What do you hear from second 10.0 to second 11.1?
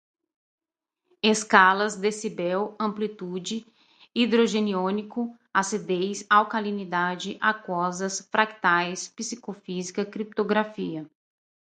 criptografia